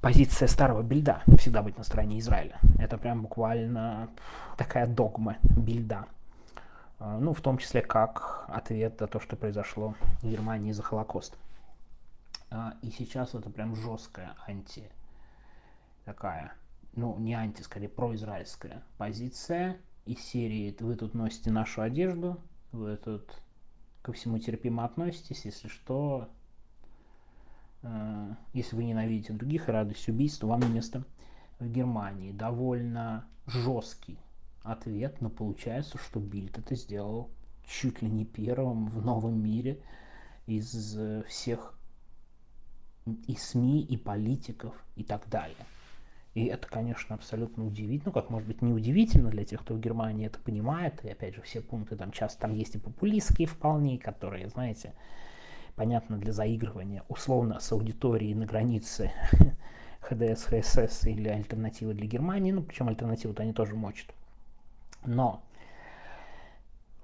позиция 0.00 0.46
старого 0.46 0.82
бильда 0.82 1.22
всегда 1.36 1.62
быть 1.62 1.76
на 1.76 1.82
стороне 1.82 2.20
Израиля. 2.20 2.60
Это 2.78 2.96
прям 2.96 3.22
буквально 3.22 4.08
такая 4.56 4.86
догма 4.86 5.36
бильда. 5.42 6.06
А, 7.00 7.18
ну, 7.18 7.34
в 7.34 7.40
том 7.40 7.58
числе 7.58 7.82
как 7.82 8.44
ответ 8.46 9.00
на 9.00 9.08
то, 9.08 9.18
что 9.18 9.34
произошло 9.34 9.96
в 10.20 10.28
Германии 10.28 10.70
за 10.70 10.84
Холокост. 10.84 11.36
А, 12.50 12.74
и 12.82 12.90
сейчас 12.90 13.34
это 13.34 13.50
прям 13.50 13.74
жесткая 13.74 14.36
анти 14.46 14.88
такая, 16.04 16.52
ну, 16.94 17.18
не 17.18 17.34
анти, 17.34 17.62
скорее 17.62 17.88
произраильская 17.88 18.84
позиция 18.96 19.76
из 20.04 20.20
серии 20.20 20.76
«Вы 20.78 20.94
тут 20.94 21.14
носите 21.14 21.50
нашу 21.50 21.82
одежду, 21.82 22.38
вы 22.70 22.96
тут 22.96 23.42
ко 24.02 24.12
всему 24.12 24.38
терпимо 24.38 24.84
относитесь, 24.84 25.44
если 25.44 25.68
что, 25.68 26.28
э, 27.82 28.34
если 28.52 28.76
вы 28.76 28.84
ненавидите 28.84 29.32
других 29.32 29.68
и 29.68 29.72
радость 29.72 30.08
убийства, 30.08 30.48
вам 30.48 30.74
место 30.74 31.04
в 31.58 31.68
Германии». 31.68 32.32
Довольно 32.32 33.26
жесткий 33.46 34.18
ответ, 34.62 35.20
но 35.20 35.30
получается, 35.30 35.98
что 35.98 36.20
Бильд 36.20 36.58
это 36.58 36.74
сделал 36.74 37.30
чуть 37.64 38.02
ли 38.02 38.08
не 38.08 38.24
первым 38.24 38.86
в 38.86 39.04
новом 39.04 39.40
мире 39.42 39.80
из 40.46 40.98
всех 41.28 41.78
и 43.06 43.34
СМИ, 43.34 43.82
и 43.82 43.96
политиков, 43.96 44.74
и 44.96 45.04
так 45.04 45.28
далее. 45.28 45.66
И 46.34 46.46
это, 46.46 46.66
конечно, 46.66 47.14
абсолютно 47.14 47.66
удивительно, 47.66 48.04
ну, 48.06 48.12
как 48.12 48.30
может 48.30 48.48
быть 48.48 48.62
не 48.62 48.72
удивительно 48.72 49.28
для 49.28 49.44
тех, 49.44 49.60
кто 49.60 49.74
в 49.74 49.80
Германии 49.80 50.26
это 50.26 50.38
понимает. 50.38 51.04
И 51.04 51.10
опять 51.10 51.34
же, 51.34 51.42
все 51.42 51.60
пункты 51.60 51.96
там 51.96 52.10
часто 52.10 52.40
там 52.40 52.54
есть 52.54 52.74
и 52.74 52.78
популистские 52.78 53.46
вполне, 53.46 53.98
которые, 53.98 54.48
знаете, 54.48 54.94
понятно 55.76 56.16
для 56.16 56.32
заигрывания 56.32 57.04
условно 57.08 57.60
с 57.60 57.70
аудиторией 57.72 58.34
на 58.34 58.46
границе 58.46 59.12
ХДС, 60.00 60.44
ХСС 60.44 61.06
или 61.06 61.28
альтернативы 61.28 61.92
для 61.92 62.06
Германии, 62.06 62.52
ну, 62.52 62.62
причем 62.62 62.88
альтернативу-то 62.88 63.42
они 63.42 63.52
тоже 63.52 63.76
мочат. 63.76 64.06
Но 65.04 65.42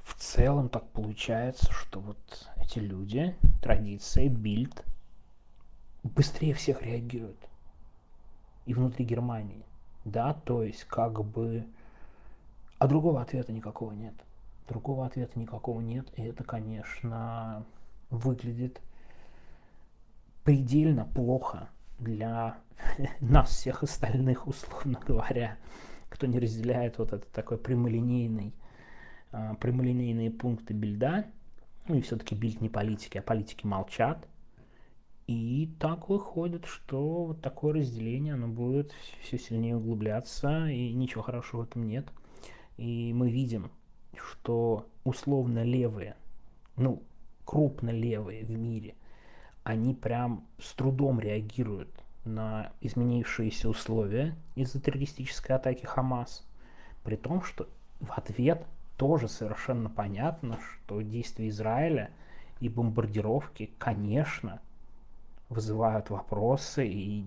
в 0.02 0.14
целом 0.14 0.70
так 0.70 0.88
получается, 0.88 1.70
что 1.70 2.00
вот 2.00 2.48
эти 2.56 2.78
люди, 2.78 3.36
традиции, 3.60 4.28
бильд, 4.28 4.84
быстрее 6.02 6.54
всех 6.54 6.80
реагируют 6.82 7.36
и 8.68 8.74
внутри 8.74 9.04
Германии. 9.06 9.64
Да, 10.04 10.34
то 10.34 10.62
есть 10.62 10.84
как 10.84 11.24
бы... 11.24 11.64
А 12.78 12.86
другого 12.86 13.22
ответа 13.22 13.50
никакого 13.50 13.92
нет. 13.92 14.14
Другого 14.68 15.06
ответа 15.06 15.38
никакого 15.38 15.80
нет. 15.80 16.06
И 16.16 16.22
это, 16.22 16.44
конечно, 16.44 17.64
выглядит 18.10 18.80
предельно 20.44 21.06
плохо 21.06 21.70
для 21.98 22.58
нас 23.20 23.48
всех 23.48 23.82
остальных, 23.82 24.46
условно 24.46 25.00
говоря, 25.04 25.56
кто 26.10 26.26
не 26.26 26.38
разделяет 26.38 26.98
вот 26.98 27.14
этот 27.14 27.30
такой 27.32 27.56
прямолинейный, 27.56 28.52
а, 29.32 29.54
прямолинейные 29.54 30.30
пункты 30.30 30.74
бильда. 30.74 31.24
Ну 31.88 31.94
и 31.94 32.02
все-таки 32.02 32.34
бильд 32.34 32.60
не 32.60 32.68
политики, 32.68 33.16
а 33.16 33.22
политики 33.22 33.64
молчат. 33.64 34.28
И 35.28 35.70
так 35.78 36.08
выходит, 36.08 36.64
что 36.64 37.26
вот 37.26 37.42
такое 37.42 37.74
разделение, 37.74 38.32
оно 38.32 38.48
будет 38.48 38.94
все 39.20 39.38
сильнее 39.38 39.76
углубляться, 39.76 40.68
и 40.68 40.94
ничего 40.94 41.22
хорошего 41.22 41.60
в 41.60 41.64
этом 41.64 41.86
нет. 41.86 42.08
И 42.78 43.12
мы 43.12 43.30
видим, 43.30 43.70
что 44.16 44.86
условно 45.04 45.64
левые, 45.64 46.16
ну, 46.76 47.02
крупно 47.44 47.90
левые 47.90 48.46
в 48.46 48.50
мире, 48.50 48.94
они 49.64 49.94
прям 49.94 50.46
с 50.58 50.72
трудом 50.72 51.20
реагируют 51.20 51.90
на 52.24 52.72
изменившиеся 52.80 53.68
условия 53.68 54.34
из-за 54.54 54.80
террористической 54.80 55.56
атаки 55.56 55.84
Хамас, 55.84 56.42
при 57.04 57.16
том, 57.16 57.42
что 57.42 57.68
в 58.00 58.12
ответ 58.12 58.64
тоже 58.96 59.28
совершенно 59.28 59.90
понятно, 59.90 60.58
что 60.58 61.02
действия 61.02 61.48
Израиля 61.48 62.12
и 62.60 62.70
бомбардировки, 62.70 63.70
конечно, 63.76 64.62
вызывают 65.48 66.10
вопросы 66.10 66.86
и 66.86 67.24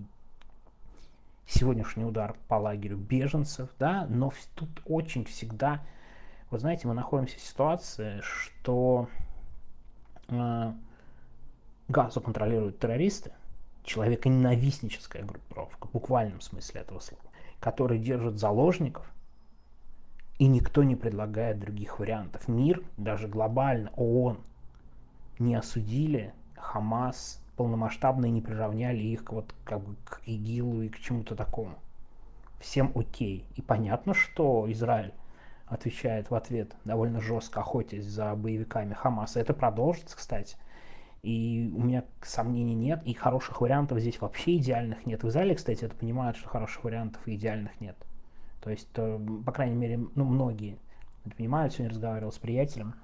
сегодняшний 1.46 2.04
удар 2.04 2.36
по 2.48 2.54
лагерю 2.54 2.96
беженцев, 2.96 3.68
да, 3.78 4.06
но 4.08 4.32
тут 4.54 4.68
очень 4.86 5.24
всегда, 5.24 5.82
вы 6.50 6.58
знаете, 6.58 6.88
мы 6.88 6.94
находимся 6.94 7.36
в 7.38 7.42
ситуации, 7.42 8.20
что 8.20 9.08
э, 10.28 10.72
Газу 11.88 12.20
контролируют 12.20 12.78
террористы, 12.78 13.32
человеконенавистническая 13.84 15.24
группировка, 15.24 15.88
в 15.88 15.92
буквальном 15.92 16.40
смысле 16.40 16.82
этого 16.82 17.00
слова, 17.00 17.24
которые 17.60 18.00
держат 18.00 18.38
заложников, 18.38 19.06
и 20.38 20.46
никто 20.46 20.82
не 20.84 20.96
предлагает 20.96 21.58
других 21.58 21.98
вариантов. 21.98 22.48
Мир, 22.48 22.82
даже 22.96 23.28
глобально, 23.28 23.90
ООН, 23.96 24.38
не 25.38 25.54
осудили 25.54 26.32
Хамас 26.56 27.41
полномасштабно 27.62 28.26
и 28.26 28.30
не 28.30 28.42
приравняли 28.42 29.04
их 29.04 29.30
вот 29.30 29.54
как 29.62 29.82
бы 29.82 29.94
к 30.04 30.20
ИГИЛу 30.26 30.82
и 30.82 30.88
к 30.88 30.98
чему-то 30.98 31.36
такому. 31.36 31.78
Всем 32.58 32.90
окей. 32.96 33.46
И 33.54 33.62
понятно, 33.62 34.14
что 34.14 34.70
Израиль 34.72 35.14
отвечает 35.66 36.28
в 36.28 36.34
ответ 36.34 36.74
довольно 36.84 37.20
жестко, 37.20 37.60
охотясь 37.60 38.04
за 38.04 38.34
боевиками 38.34 38.94
Хамаса. 38.94 39.38
Это 39.38 39.54
продолжится, 39.54 40.16
кстати. 40.16 40.56
И 41.22 41.72
у 41.76 41.84
меня 41.84 42.02
сомнений 42.20 42.74
нет, 42.74 43.00
и 43.04 43.14
хороших 43.14 43.60
вариантов 43.60 44.00
здесь 44.00 44.20
вообще 44.20 44.56
идеальных 44.56 45.06
нет. 45.06 45.22
В 45.22 45.28
Израиле, 45.28 45.54
кстати, 45.54 45.84
это 45.84 45.94
понимают, 45.94 46.36
что 46.36 46.48
хороших 46.48 46.82
вариантов 46.82 47.22
и 47.28 47.36
идеальных 47.36 47.80
нет. 47.80 47.96
То 48.60 48.70
есть, 48.70 48.88
по 48.90 49.52
крайней 49.52 49.76
мере, 49.76 50.00
ну, 50.16 50.24
многие 50.24 50.80
это 51.24 51.36
понимают. 51.36 51.74
Сегодня 51.74 51.90
разговаривал 51.90 52.32
с 52.32 52.38
приятелем, 52.38 52.96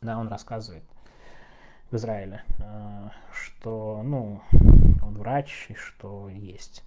да, 0.00 0.16
он 0.16 0.28
рассказывает 0.28 0.84
в 1.90 1.96
Израиле, 1.96 2.42
э, 2.58 3.08
что, 3.32 4.02
ну, 4.04 4.42
он 5.02 5.18
врач, 5.18 5.66
и 5.68 5.74
что 5.74 6.28
есть 6.28 6.84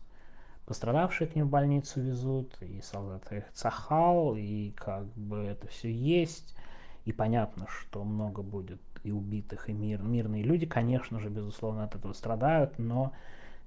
пострадавшие 0.72 1.27
к 1.27 1.36
ним 1.36 1.48
в 1.48 1.50
больницу 1.50 2.00
везут, 2.00 2.55
и 2.62 2.79
солдаты 2.81 3.43
цахал, 3.53 4.38
и 4.38 4.72
как 4.72 5.05
бы 5.17 5.39
это 5.39 5.67
все 5.67 5.91
есть. 5.91 6.55
И 7.03 7.12
понятно, 7.12 7.65
что 7.67 8.05
много 8.05 8.41
будет 8.41 8.79
и 9.03 9.12
убитых, 9.12 9.67
и 9.67 9.74
мир, 9.74 10.01
мирные 10.01 10.43
люди, 10.43 10.65
конечно 10.65 11.20
же, 11.20 11.27
безусловно, 11.27 11.84
от 11.84 11.96
этого 11.96 12.13
страдают, 12.13 12.79
но 12.79 13.12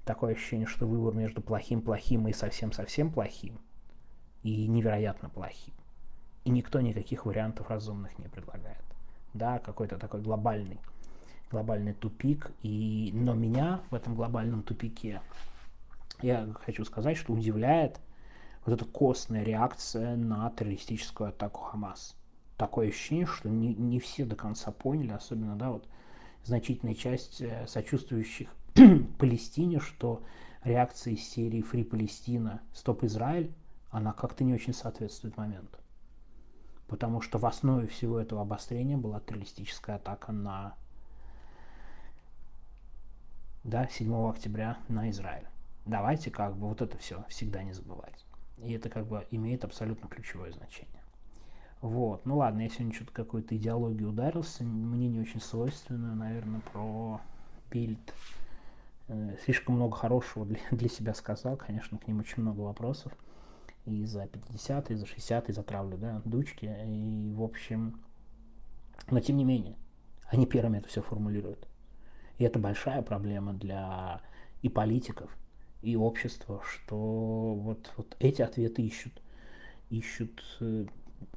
такое 0.03 0.33
ощущение, 0.33 0.65
что 0.65 0.87
выбор 0.87 1.13
между 1.13 1.41
плохим-плохим 1.41 2.27
и 2.27 2.33
совсем-совсем 2.33 3.11
плохим, 3.11 3.59
и 4.41 4.65
невероятно 4.65 5.29
плохим. 5.29 5.75
И 6.43 6.49
никто 6.49 6.81
никаких 6.81 7.27
вариантов 7.27 7.69
разумных 7.69 8.17
не 8.17 8.29
предлагает. 8.29 8.83
Да, 9.35 9.59
какой-то 9.59 9.99
такой 9.99 10.21
глобальный, 10.21 10.79
глобальный 11.55 11.93
тупик. 11.93 12.51
И, 12.61 13.11
но 13.13 13.33
меня 13.33 13.81
в 13.89 13.95
этом 13.95 14.15
глобальном 14.15 14.61
тупике, 14.61 15.21
я 16.21 16.47
хочу 16.65 16.83
сказать, 16.85 17.17
что 17.17 17.33
удивляет 17.33 17.99
вот 18.65 18.73
эта 18.73 18.85
костная 18.85 19.43
реакция 19.43 20.15
на 20.15 20.49
террористическую 20.51 21.29
атаку 21.29 21.61
Хамас 21.61 22.15
такое 22.57 22.89
ощущение, 22.89 23.25
что 23.25 23.49
не, 23.49 23.73
не 23.73 23.99
все 23.99 24.25
до 24.25 24.35
конца 24.35 24.71
поняли, 24.71 25.11
особенно, 25.11 25.55
да, 25.55 25.71
вот 25.71 25.87
значительная 26.43 26.95
часть 26.95 27.41
э, 27.41 27.65
сочувствующих 27.67 28.49
Палестине, 29.17 29.79
что 29.79 30.23
реакция 30.63 31.13
из 31.13 31.27
серии 31.27 31.63
Free 31.63 31.83
Палестина, 31.83 32.61
Стоп 32.73 33.03
Израиль, 33.03 33.53
она 33.91 34.13
как-то 34.13 34.43
не 34.43 34.53
очень 34.53 34.73
соответствует 34.73 35.37
моменту. 35.37 35.79
Потому 36.87 37.21
что 37.21 37.39
в 37.39 37.45
основе 37.45 37.87
всего 37.87 38.19
этого 38.19 38.41
обострения 38.41 38.97
была 38.97 39.19
террористическая 39.19 39.95
атака 39.95 40.31
на 40.31 40.75
да, 43.65 43.87
7 43.87 44.29
октября 44.29 44.77
на 44.87 45.09
Израиль. 45.09 45.47
Давайте 45.87 46.29
как 46.29 46.55
бы 46.55 46.67
вот 46.67 46.81
это 46.83 46.97
все 46.99 47.25
всегда 47.29 47.63
не 47.63 47.73
забывать. 47.73 48.25
И 48.57 48.71
это 48.73 48.89
как 48.89 49.07
бы 49.07 49.25
имеет 49.31 49.65
абсолютно 49.65 50.07
ключевое 50.07 50.51
значение. 50.51 51.01
Вот. 51.81 52.25
Ну 52.25 52.37
ладно, 52.37 52.61
я 52.61 52.69
сегодня 52.69 52.93
что-то 52.93 53.11
какой-то 53.11 53.57
идеологию 53.57 54.09
ударился. 54.09 54.63
Мне 54.63 55.07
не 55.07 55.19
очень 55.19 55.41
свойственно, 55.41 56.15
наверное, 56.15 56.61
про 56.71 57.19
бильд. 57.71 58.13
Э, 59.07 59.35
слишком 59.43 59.75
много 59.75 59.95
хорошего 59.95 60.45
для, 60.45 60.59
для 60.71 60.87
себя 60.87 61.15
сказал. 61.15 61.57
Конечно, 61.57 61.97
к 61.97 62.07
ним 62.07 62.19
очень 62.19 62.43
много 62.43 62.61
вопросов. 62.61 63.11
И 63.85 64.05
за 64.05 64.27
50, 64.27 64.91
и 64.91 64.95
за 64.95 65.05
60, 65.07 65.49
и 65.49 65.53
за 65.53 65.63
травлю, 65.63 65.97
да, 65.97 66.21
дучки. 66.23 66.65
И, 66.65 67.33
в 67.33 67.41
общем... 67.41 67.99
Но, 69.09 69.19
тем 69.19 69.37
не 69.37 69.43
менее, 69.43 69.75
они 70.27 70.45
первыми 70.45 70.77
это 70.77 70.87
все 70.87 71.01
формулируют. 71.01 71.67
И 72.37 72.43
это 72.43 72.59
большая 72.59 73.01
проблема 73.01 73.53
для 73.53 74.21
и 74.61 74.69
политиков, 74.69 75.29
и 75.81 75.95
общества, 75.95 76.61
что 76.65 77.53
вот, 77.53 77.91
вот 77.97 78.15
эти 78.19 78.41
ответы 78.41 78.81
ищут. 78.81 79.21
Ищут 79.91 80.43
э, 80.59 80.85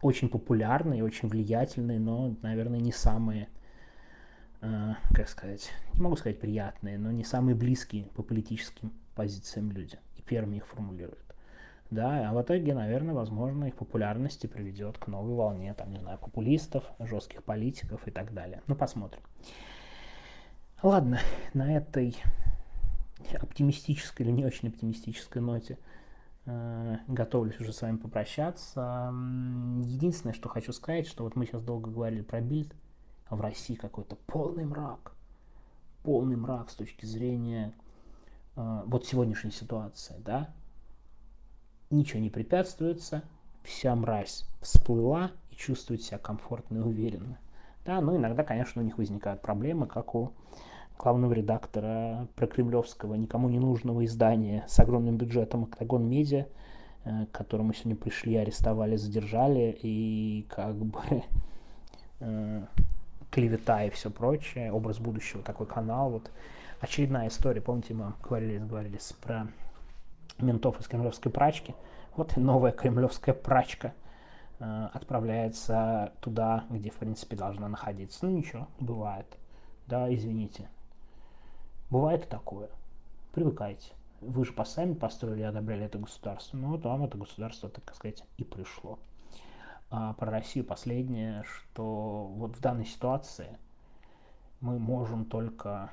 очень 0.01 0.29
популярные, 0.29 1.05
очень 1.05 1.29
влиятельные, 1.29 2.01
но, 2.01 2.35
наверное, 2.43 2.81
не 2.81 2.93
самые, 2.93 3.49
э, 4.63 4.95
как 5.15 5.29
сказать, 5.29 5.71
не 5.95 6.01
могу 6.01 6.17
сказать 6.17 6.41
приятные, 6.41 6.99
но 6.99 7.13
не 7.13 7.25
самые 7.25 7.55
близкие 7.55 8.05
по 8.15 8.23
политическим 8.23 8.93
позициям 9.15 9.71
люди. 9.71 9.99
И 10.17 10.23
первыми 10.23 10.57
их 10.57 10.67
формулируют. 10.67 11.29
Да, 11.91 12.29
а 12.29 12.35
в 12.35 12.43
итоге, 12.43 12.75
наверное, 12.75 13.15
возможно, 13.15 13.65
их 13.67 13.75
популярности 13.75 14.47
приведет 14.47 14.99
к 14.99 15.07
новой 15.07 15.35
волне, 15.35 15.73
там, 15.75 15.91
не 15.91 15.99
знаю, 15.99 16.19
популистов, 16.19 16.85
жестких 16.99 17.43
политиков 17.45 18.07
и 18.07 18.11
так 18.11 18.35
далее. 18.35 18.63
Ну, 18.67 18.75
посмотрим. 18.75 19.23
Ладно, 20.83 21.21
на 21.55 21.77
этой 21.77 22.17
оптимистической 23.41 24.25
или 24.25 24.33
не 24.33 24.45
очень 24.45 24.69
оптимистической 24.69 25.43
ноте 25.43 25.79
Э, 26.51 26.97
готовлюсь 27.09 27.61
уже 27.61 27.75
с 27.75 27.83
вами 27.83 27.99
попрощаться. 27.99 29.13
Единственное, 29.83 30.33
что 30.33 30.49
хочу 30.49 30.73
сказать, 30.73 31.07
что 31.07 31.25
вот 31.25 31.37
мы 31.37 31.45
сейчас 31.45 31.63
долго 31.63 31.91
говорили 31.91 32.23
про 32.23 32.41
бильд, 32.41 32.75
а 33.27 33.37
в 33.37 33.43
России 33.43 33.75
какой-то 33.75 34.17
полный 34.27 34.65
мрак. 34.65 35.13
Полный 36.05 36.37
мрак 36.37 36.71
с 36.71 36.75
точки 36.75 37.05
зрения 37.05 37.75
э, 38.57 38.83
вот 38.87 39.05
сегодняшней 39.05 39.51
ситуации, 39.51 40.15
да. 40.25 40.49
Ничего 41.91 42.21
не 42.21 42.31
препятствуется, 42.31 43.25
вся 43.63 43.95
мразь 43.95 44.47
всплыла 44.63 45.33
и 45.51 45.55
чувствует 45.55 46.03
себя 46.03 46.17
комфортно 46.17 46.79
и 46.79 46.81
уверенно. 46.81 47.39
Да, 47.89 48.03
ну 48.03 48.15
иногда, 48.15 48.45
конечно, 48.45 48.83
у 48.83 48.85
них 48.85 48.99
возникают 48.99 49.41
проблемы, 49.41 49.87
как 49.87 50.15
у 50.15 50.33
главного 50.99 51.33
редактора 51.33 52.29
прокремлевского, 52.37 53.15
никому 53.15 53.49
не 53.49 53.59
нужного 53.59 54.05
издания 54.05 54.67
с 54.69 54.79
огромным 54.79 55.17
бюджетом 55.17 55.65
«Октагон 55.65 56.07
Медиа», 56.07 56.49
э, 57.05 57.25
к 57.25 57.31
которому 57.33 57.73
сегодня 57.73 57.97
пришли, 57.97 58.37
арестовали, 58.37 58.97
задержали, 58.97 59.75
и 59.81 60.45
как 60.51 60.77
бы 60.77 61.01
э, 62.21 62.63
клевета 63.31 63.85
и 63.85 63.89
все 63.89 64.11
прочее, 64.11 64.71
образ 64.71 64.99
будущего, 64.99 65.43
такой 65.43 65.67
канал, 65.67 66.11
вот 66.11 66.31
очередная 66.83 67.29
история, 67.29 67.63
помните, 67.63 67.95
мы 67.95 68.13
говорили, 68.23 68.59
говорили 68.59 68.99
про 69.23 69.47
ментов 70.39 70.79
из 70.79 70.89
кремлевской 70.89 71.33
прачки, 71.33 71.75
вот 72.17 72.37
и 72.37 72.41
новая 72.41 72.73
кремлевская 72.73 73.35
прачка 73.35 73.95
отправляется 74.59 76.13
туда, 76.21 76.65
где, 76.71 76.91
в 76.91 76.97
принципе, 76.97 77.37
должна 77.37 77.69
находиться. 77.69 78.27
Ну, 78.27 78.37
ничего, 78.37 78.69
бывает. 78.81 79.27
Да, 79.87 80.13
извините, 80.13 80.69
Бывает 81.91 82.27
и 82.27 82.29
такое. 82.29 82.69
Привыкайте. 83.33 83.93
Вы 84.21 84.45
же 84.45 84.53
сами 84.67 84.93
построили 84.93 85.41
и 85.41 85.45
одобряли 85.45 85.87
это 85.87 85.99
государство. 85.99 86.59
Ну 86.59 86.73
вот 86.73 86.85
вам 86.85 87.05
это 87.05 87.17
государство, 87.17 87.71
так 87.71 87.95
сказать, 87.95 88.25
и 88.37 88.45
пришло. 88.45 88.99
А 89.91 90.13
про 90.13 90.31
Россию 90.31 90.67
последнее, 90.67 91.45
что 91.45 92.27
вот 92.27 92.57
в 92.57 92.61
данной 92.61 92.85
ситуации 92.85 93.57
мы 94.61 94.79
можем 94.79 95.25
только 95.25 95.91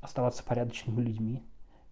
оставаться 0.00 0.42
порядочными 0.42 1.00
людьми. 1.00 1.44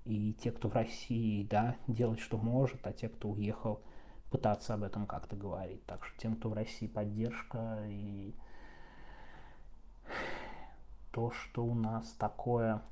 И 0.05 0.33
те, 0.43 0.51
кто 0.51 0.69
в 0.69 0.73
России, 0.73 1.45
да, 1.45 1.77
делать, 1.87 2.19
что 2.19 2.39
может, 2.39 2.85
а 2.89 2.93
те, 2.93 3.09
кто 3.09 3.29
уехал, 3.29 3.83
пытаться 4.31 4.75
об 4.75 4.83
этом 4.83 5.07
как-то 5.07 5.37
говорить. 5.37 5.85
Так 5.87 6.05
что 6.05 6.19
тем, 6.19 6.37
кто 6.37 6.51
в 6.51 6.53
России, 6.55 6.87
поддержка 6.87 7.85
и 7.87 8.35
то, 11.13 11.31
что 11.31 11.65
у 11.65 11.75
нас 11.75 12.13
такое 12.19 12.83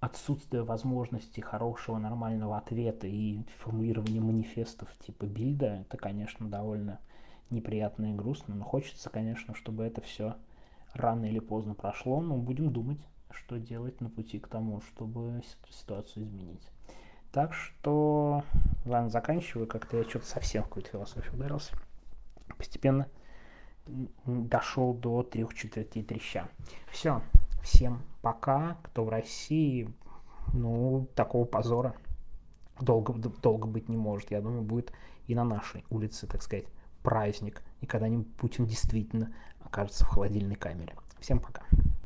отсутствие 0.00 0.64
возможности 0.64 1.40
хорошего, 1.40 1.98
нормального 1.98 2.56
ответа 2.56 3.06
и 3.06 3.44
формулирования 3.58 4.20
манифестов 4.20 4.88
типа 4.98 5.26
бильда, 5.26 5.82
это, 5.82 5.96
конечно, 5.96 6.48
довольно 6.48 6.98
неприятно 7.50 8.12
и 8.12 8.14
грустно, 8.14 8.54
но 8.54 8.64
хочется, 8.64 9.10
конечно, 9.10 9.54
чтобы 9.54 9.84
это 9.84 10.00
все 10.00 10.36
рано 10.94 11.26
или 11.26 11.38
поздно 11.38 11.74
прошло, 11.74 12.20
но 12.20 12.36
будем 12.36 12.72
думать, 12.72 12.98
что 13.30 13.58
делать 13.58 14.00
на 14.00 14.10
пути 14.10 14.38
к 14.38 14.48
тому, 14.48 14.80
чтобы 14.80 15.42
ситуацию 15.70 16.24
изменить. 16.24 16.66
Так 17.32 17.54
что, 17.54 18.44
ладно, 18.84 19.08
заканчиваю, 19.08 19.66
как-то 19.66 19.96
я 19.96 20.04
что-то 20.04 20.26
совсем 20.26 20.62
в 20.62 20.66
какую-то 20.66 20.90
философию 20.90 21.34
ударился. 21.34 21.72
Постепенно 22.58 23.08
дошел 24.26 24.92
до 24.92 25.22
трех 25.22 25.54
четвертей 25.54 26.04
треща. 26.04 26.48
Все, 26.90 27.22
всем 27.62 28.02
пока, 28.20 28.76
кто 28.82 29.04
в 29.04 29.08
России, 29.08 29.92
ну, 30.52 31.08
такого 31.14 31.46
позора 31.46 31.94
долго, 32.80 33.14
долго 33.14 33.66
быть 33.66 33.88
не 33.88 33.96
может. 33.96 34.30
Я 34.30 34.42
думаю, 34.42 34.62
будет 34.62 34.92
и 35.26 35.34
на 35.34 35.44
нашей 35.44 35.84
улице, 35.88 36.26
так 36.26 36.42
сказать, 36.42 36.66
праздник, 37.02 37.62
и 37.80 37.86
когда-нибудь 37.86 38.32
Путин 38.36 38.66
действительно 38.66 39.32
окажется 39.60 40.04
в 40.04 40.08
холодильной 40.08 40.56
камере. 40.56 40.94
Всем 41.18 41.40
пока. 41.40 41.62